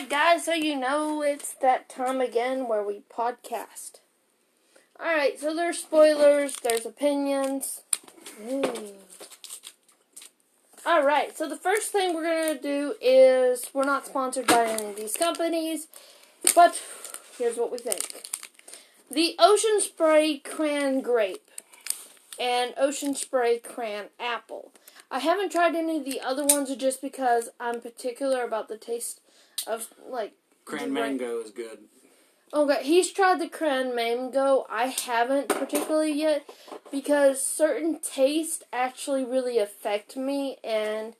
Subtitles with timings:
[0.00, 4.00] Alright, guys, so you know it's that time again where we podcast.
[4.98, 7.82] Alright, so there's spoilers, there's opinions.
[8.50, 8.94] Ooh.
[10.86, 14.88] Alright, so the first thing we're going to do is we're not sponsored by any
[14.88, 15.86] of these companies,
[16.54, 16.80] but
[17.36, 18.22] here's what we think
[19.10, 21.50] the Ocean Spray Cran Grape
[22.38, 24.72] and Ocean Spray Cran Apple.
[25.10, 29.20] I haven't tried any of the other ones just because I'm particular about the taste
[29.66, 30.32] of like
[30.64, 31.78] Cran mango is good.
[32.52, 34.66] Okay, he's tried the cran mango.
[34.68, 36.50] I haven't particularly yet
[36.90, 41.14] because certain tastes actually really affect me and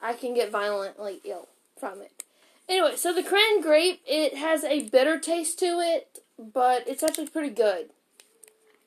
[0.00, 2.24] I can get violently ill from it.
[2.66, 7.28] Anyway, so the cran grape, it has a bitter taste to it, but it's actually
[7.28, 7.90] pretty good.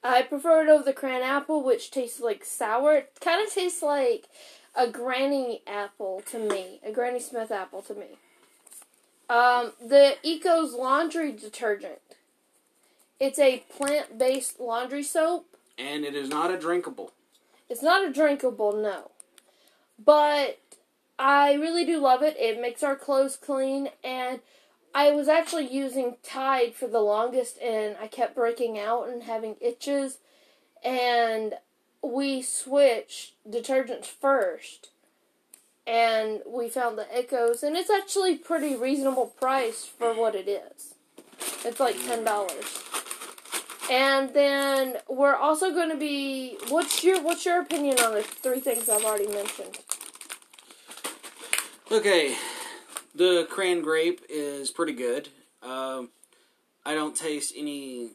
[0.04, 2.96] I prefer it over the cran apple, which tastes like sour.
[2.96, 4.28] It kind of tastes like
[4.76, 8.18] a Granny apple to me, a Granny Smith apple to me.
[9.30, 12.00] Um, the ECOS laundry detergent.
[13.20, 15.46] It's a plant-based laundry soap.
[15.78, 17.14] And it is not a drinkable.
[17.70, 19.12] It's not a drinkable, no.
[20.04, 20.60] But
[21.18, 22.36] I really do love it.
[22.38, 24.42] It makes our clothes clean and
[24.96, 29.56] I was actually using Tide for the longest and I kept breaking out and having
[29.60, 30.18] itches
[30.84, 31.56] and
[32.04, 34.90] we switched detergents first
[35.86, 40.96] and we found the ECOS and it's actually pretty reasonable price for what it is.
[41.66, 42.82] It's like ten dollars.
[43.92, 46.58] And then we're also going to be.
[46.70, 49.80] What's your What's your opinion on the three things I've already mentioned?
[51.92, 52.36] Okay,
[53.14, 55.30] the cran grape is pretty good.
[55.62, 56.10] Um,
[56.86, 58.12] I don't taste any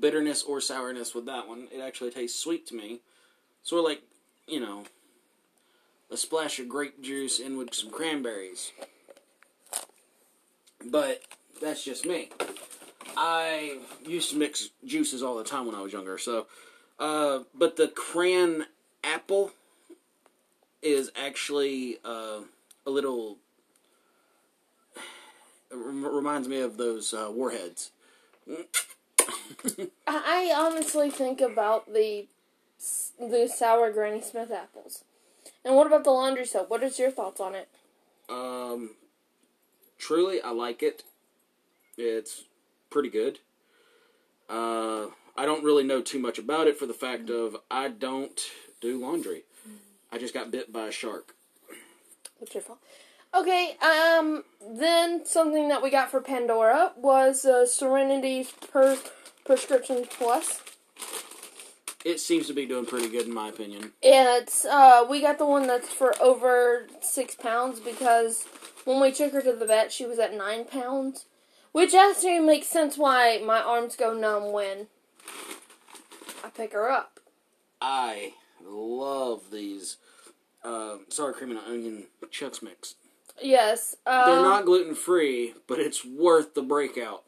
[0.00, 1.68] bitterness or sourness with that one.
[1.72, 3.00] It actually tastes sweet to me.
[3.62, 4.02] Sort of like,
[4.46, 4.84] you know,
[6.14, 8.70] a splash of grape juice in with some cranberries.
[10.86, 11.22] But
[11.60, 12.30] that's just me.
[13.16, 16.46] I used to mix juices all the time when I was younger, so.
[17.00, 18.66] Uh, but the cran
[19.02, 19.50] apple
[20.82, 22.40] is actually uh,
[22.86, 23.38] a little.
[25.70, 27.90] It rem- reminds me of those uh, warheads.
[28.48, 32.28] I, I honestly think about the
[33.18, 35.02] the sour Granny Smith apples.
[35.64, 36.68] And what about the laundry soap?
[36.68, 37.68] What is your thoughts on it?
[38.28, 38.90] Um,
[39.98, 41.04] truly, I like it.
[41.96, 42.44] It's
[42.90, 43.38] pretty good.
[44.48, 48.40] Uh, I don't really know too much about it for the fact of I don't
[48.80, 49.44] do laundry.
[50.12, 51.34] I just got bit by a shark.
[52.38, 52.78] What's your fault?
[53.34, 58.96] Okay, um, then something that we got for Pandora was uh, Serenity per
[59.44, 60.62] Prescription Plus.
[62.04, 63.92] It seems to be doing pretty good in my opinion.
[64.02, 68.44] It's uh we got the one that's for over six pounds because
[68.84, 71.26] when we took her to the vet she was at nine pounds.
[71.72, 74.86] Which actually makes sense why my arms go numb when
[76.44, 77.18] I pick her up.
[77.80, 79.96] I love these
[80.62, 82.94] uh, sour cream and onion Chex mix.
[83.42, 83.96] Yes.
[84.06, 87.24] Um, They're not gluten free, but it's worth the breakout.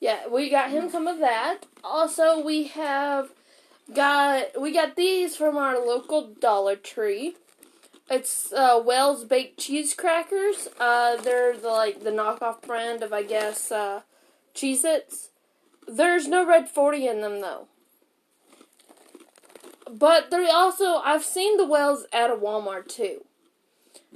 [0.00, 1.60] Yeah, we got him some of that.
[1.82, 3.30] Also, we have
[3.92, 7.34] got we got these from our local Dollar Tree.
[8.10, 10.68] It's uh, Whales baked cheese crackers.
[10.78, 14.02] Uh, they're the like the knockoff brand of I guess uh,
[14.54, 15.30] Cheez-Its.
[15.86, 17.66] There's no red forty in them though.
[19.90, 23.24] But they also I've seen the Whales at a Walmart too.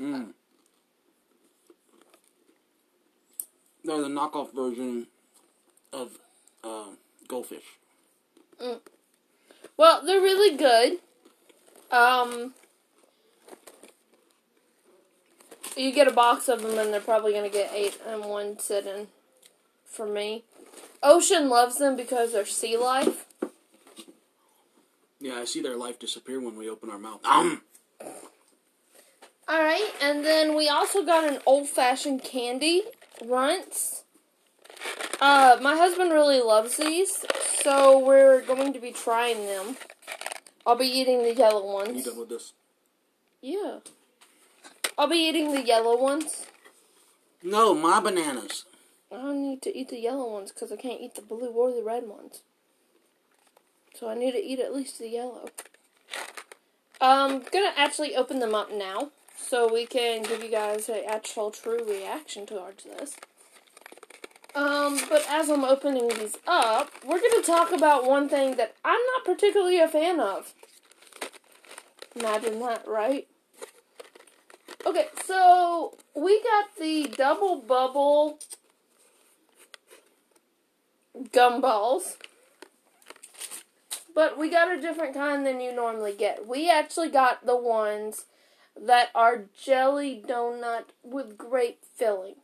[0.01, 0.33] Mm.
[3.85, 5.09] They're the knockoff version
[5.93, 6.19] of
[6.65, 6.91] uh,
[7.29, 7.65] goldfish.
[9.77, 10.99] Well, they're really good.
[11.91, 12.55] Um,
[15.77, 19.09] you get a box of them, and they're probably gonna get eight in one sitting.
[19.85, 20.45] For me,
[21.03, 23.27] Ocean loves them because they're sea life.
[25.21, 27.21] Yeah, I see their life disappear when we open our mouth.
[27.25, 27.63] Um.
[29.49, 32.83] All right, and then we also got an old fashioned candy
[33.25, 34.05] runts.
[35.21, 37.25] Uh, my husband really loves these,
[37.63, 39.77] so we're going to be trying them.
[40.67, 41.97] I'll be eating the yellow ones.
[41.97, 42.53] You done with this?
[43.41, 43.79] Yeah.
[44.99, 46.47] I'll be eating the yellow ones.
[47.43, 48.65] No, my bananas.
[49.11, 51.73] I don't need to eat the yellow ones because I can't eat the blue or
[51.73, 52.43] the red ones.
[53.95, 55.51] So I need to eat at least the yellow.
[57.01, 61.51] I'm gonna actually open them up now so we can give you guys an actual
[61.51, 63.17] true reaction towards this.
[64.55, 69.01] Um, but as I'm opening these up, we're gonna talk about one thing that I'm
[69.15, 70.53] not particularly a fan of.
[72.15, 73.27] Imagine that, right?
[74.85, 78.39] Okay, so we got the Dubble Bubble
[81.17, 82.17] gumballs.
[84.15, 86.47] But we got a different kind than you normally get.
[86.47, 88.27] We actually got the ones
[88.79, 92.37] that are jelly donut with grape filling.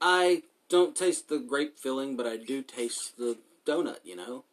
[0.00, 4.44] I don't taste the grape filling, but I do taste the donut, you know?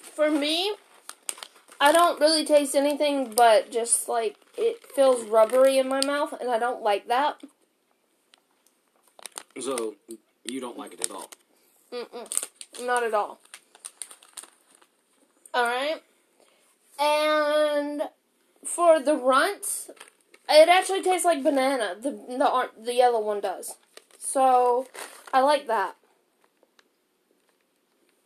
[0.00, 0.74] For me,
[1.78, 6.50] I don't really taste anything but just like it feels rubbery in my mouth, and
[6.50, 7.40] I don't like that.
[9.60, 9.96] So,
[10.44, 11.30] you don't like it at all?
[11.92, 13.38] Mm-mm, not at all.
[15.54, 16.02] Alright.
[16.98, 18.02] And
[18.66, 19.90] for the runts,
[20.48, 21.96] it actually tastes like banana.
[22.00, 23.76] The the the yellow one does.
[24.18, 24.86] So
[25.32, 25.96] I like that.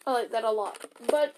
[0.06, 0.84] I like that a lot.
[1.08, 1.34] But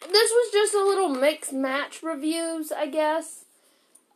[0.00, 3.44] this was just a little mix match reviews, I guess.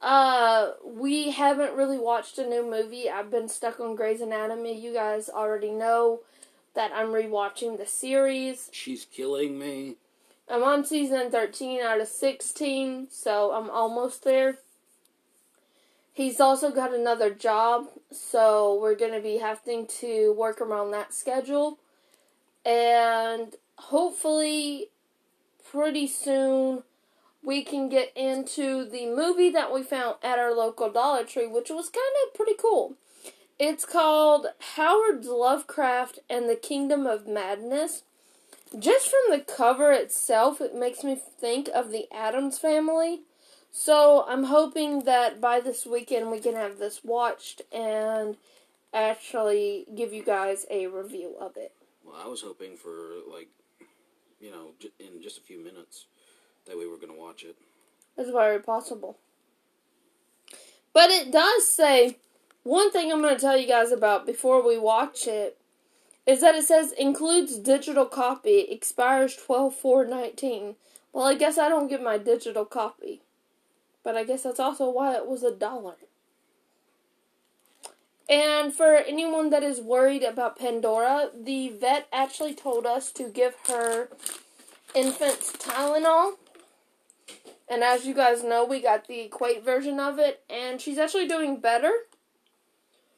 [0.03, 3.09] Uh, we haven't really watched a new movie.
[3.09, 4.79] I've been stuck on Grey's Anatomy.
[4.79, 6.21] You guys already know
[6.75, 8.69] that I'm rewatching the series.
[8.73, 9.97] She's killing me.
[10.49, 14.59] I'm on season 13 out of 16, so I'm almost there.
[16.13, 21.13] He's also got another job, so we're going to be having to work around that
[21.13, 21.79] schedule.
[22.65, 24.91] And hopefully,
[25.69, 26.85] pretty soon,
[27.43, 31.71] we can get into the movie that we found at our local Dollar Tree, which
[31.71, 32.95] was kind of pretty cool.
[33.59, 38.03] It's called Howard Lovecraft and the Kingdom of Madness.
[38.79, 43.21] Just from the cover itself, it makes me think of the Addams family.
[43.71, 48.37] So I'm hoping that by this weekend we can have this watched and
[48.93, 51.73] actually give you guys a review of it.
[52.05, 53.49] Well, I was hoping for, like,
[54.41, 56.07] you know, j- in just a few minutes
[56.67, 57.57] that we were going to watch it.
[58.17, 59.17] It's very possible.
[60.93, 62.19] But it does say
[62.63, 65.59] one thing I'm going to tell you guys about before we watch it
[66.27, 70.77] is that it says includes digital copy, expires 12 4 19.
[71.13, 73.21] Well, I guess I don't get my digital copy.
[74.03, 75.95] But I guess that's also why it was a dollar.
[78.29, 83.55] And for anyone that is worried about Pandora, the vet actually told us to give
[83.69, 84.09] her
[84.95, 86.35] infants Tylenol.
[87.69, 91.29] And as you guys know, we got the Equate version of it, and she's actually
[91.29, 91.93] doing better.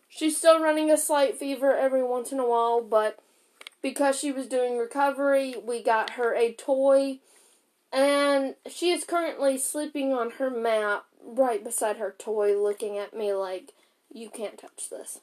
[0.09, 3.19] She's still running a slight fever every once in a while, but
[3.83, 7.19] because she was doing recovery, we got her a toy.
[7.93, 13.33] And she is currently sleeping on her mat right beside her toy, looking at me
[13.33, 13.73] like,
[14.13, 15.21] you can't touch this.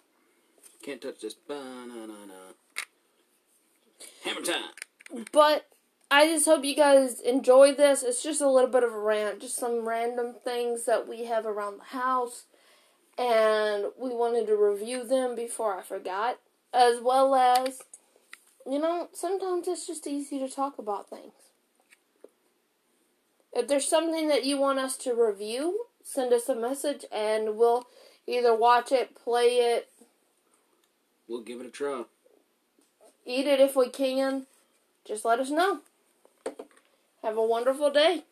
[0.83, 1.33] Can't touch this.
[1.33, 2.53] Ba-na-na-na.
[4.24, 5.25] Hammer time.
[5.31, 5.68] But
[6.12, 8.03] I just hope you guys enjoy this.
[8.03, 11.45] It's just a little bit of a rant, just some random things that we have
[11.45, 12.45] around the house.
[13.18, 16.39] And we wanted to review them before I forgot.
[16.74, 17.81] As well as,
[18.65, 21.33] you know, sometimes it's just easy to talk about things.
[23.54, 27.86] If there's something that you want us to review, send us a message and we'll
[28.25, 29.89] either watch it, play it,
[31.27, 32.04] We'll give it a try.
[33.25, 34.45] eat it if we can.
[35.06, 35.80] Just let us know.
[37.24, 38.24] Have a wonderful day.